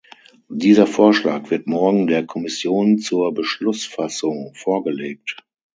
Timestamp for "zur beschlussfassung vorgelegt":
2.97-5.37